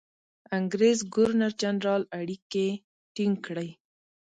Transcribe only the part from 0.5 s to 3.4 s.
انګرېز ګورنرجنرال اړیکې ټینګ